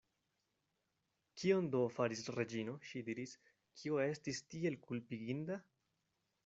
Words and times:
Kion 1.41 1.67
do 1.75 1.81
faris 1.97 2.23
Reĝino, 2.37 2.75
ŝi 2.91 3.05
diris, 3.11 3.35
kio 3.83 4.01
estis 4.09 4.43
tiel 4.55 4.83
kulpiginda? 4.89 5.63